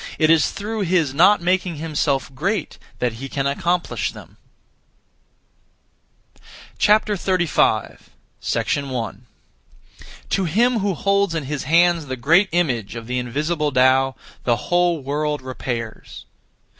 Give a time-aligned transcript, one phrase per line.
[0.17, 4.37] It is through his not making himself great that he can accomplish them.
[6.87, 8.09] 35.
[8.75, 9.25] 1.
[10.31, 14.55] To him who holds in his hands the Great Image (of the invisible Tao), the
[14.55, 16.25] whole world repairs.